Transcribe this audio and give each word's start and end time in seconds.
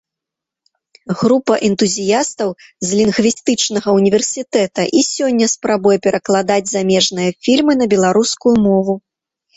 Група 1.19 1.57
энтузіястаў 1.67 2.49
з 2.87 2.97
лінгвістычнага 3.01 3.89
ўніверсітэта 3.97 4.81
і 5.01 5.03
сёння 5.11 5.45
спрабуе 5.55 5.97
перакладаць 6.09 6.67
замежныя 6.75 7.29
фільмы 7.49 7.73
на 7.83 7.91
беларускую 7.93 8.55
мову. 8.69 8.93